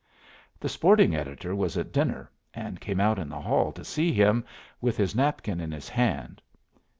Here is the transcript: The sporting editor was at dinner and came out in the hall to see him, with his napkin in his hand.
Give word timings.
The 0.59 0.67
sporting 0.67 1.13
editor 1.15 1.55
was 1.55 1.77
at 1.77 1.91
dinner 1.91 2.31
and 2.55 2.81
came 2.81 2.99
out 2.99 3.19
in 3.19 3.29
the 3.29 3.39
hall 3.39 3.71
to 3.73 3.85
see 3.85 4.11
him, 4.11 4.43
with 4.81 4.97
his 4.97 5.13
napkin 5.13 5.59
in 5.61 5.71
his 5.71 5.89
hand. 5.89 6.41